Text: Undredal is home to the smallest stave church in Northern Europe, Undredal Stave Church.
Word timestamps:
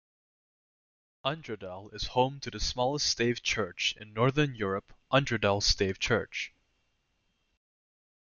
Undredal 1.23 1.93
is 1.93 2.07
home 2.07 2.39
to 2.39 2.49
the 2.49 2.59
smallest 2.59 3.05
stave 3.05 3.43
church 3.43 3.95
in 3.97 4.13
Northern 4.13 4.55
Europe, 4.55 4.95
Undredal 5.11 5.61
Stave 5.61 5.99
Church. 5.99 6.51